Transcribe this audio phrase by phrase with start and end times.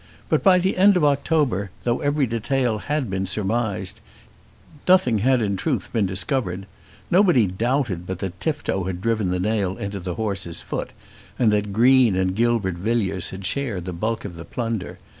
[0.29, 4.01] But by the end of October, though every detail had been surmised,
[4.87, 6.65] nothing had in truth been discovered.
[7.11, 10.89] Nobody doubted but that Tifto had driven the nail into the horse's foot,
[11.37, 14.97] and that Green and Gilbert Villiers had shared the bulk of the plunder.